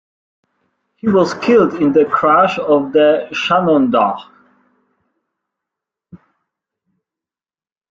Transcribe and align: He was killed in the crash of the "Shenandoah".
He 0.95 1.07
was 1.09 1.35
killed 1.35 1.75
in 1.75 1.93
the 1.93 2.05
crash 2.05 2.57
of 2.57 2.91
the 2.91 3.27
"Shenandoah". 3.33 4.31